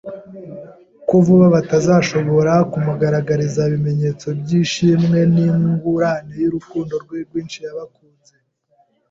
[1.07, 8.33] ko vuba batazashobora kumugaragariza ibimenyetso by'ishimwe nk'ingurane y'urukundo rwe rwinshi yabakunze